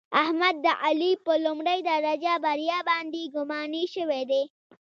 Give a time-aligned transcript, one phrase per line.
[0.23, 4.43] احمد د علي په لومړۍ درجه بریا باندې ګماني شوی دی.